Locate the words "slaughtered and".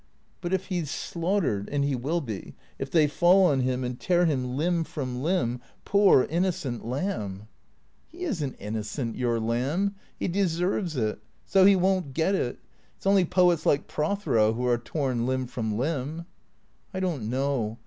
0.89-1.85